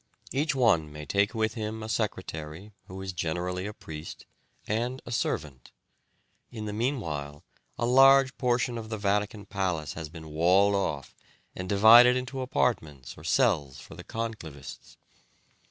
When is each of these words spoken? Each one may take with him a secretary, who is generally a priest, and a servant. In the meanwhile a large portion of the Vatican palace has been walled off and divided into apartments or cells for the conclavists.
Each 0.31 0.55
one 0.55 0.91
may 0.91 1.05
take 1.05 1.35
with 1.35 1.53
him 1.53 1.83
a 1.83 1.87
secretary, 1.87 2.73
who 2.87 2.99
is 3.03 3.13
generally 3.13 3.67
a 3.67 3.71
priest, 3.73 4.25
and 4.65 4.99
a 5.05 5.11
servant. 5.11 5.71
In 6.51 6.65
the 6.65 6.73
meanwhile 6.73 7.43
a 7.77 7.85
large 7.85 8.35
portion 8.39 8.79
of 8.79 8.89
the 8.89 8.97
Vatican 8.97 9.45
palace 9.45 9.93
has 9.93 10.09
been 10.09 10.29
walled 10.29 10.73
off 10.73 11.13
and 11.55 11.69
divided 11.69 12.17
into 12.17 12.41
apartments 12.41 13.15
or 13.15 13.23
cells 13.23 13.79
for 13.79 13.93
the 13.93 14.03
conclavists. 14.03 14.97